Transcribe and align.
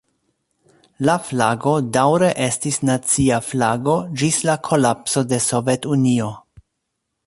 La 1.07 1.17
flago 1.25 1.73
daŭre 1.99 2.31
estis 2.47 2.81
nacia 2.91 3.39
flago 3.51 4.01
ĝis 4.23 4.43
la 4.51 4.57
kolapso 4.71 5.27
de 5.35 5.45
Sovetunio. 5.51 6.37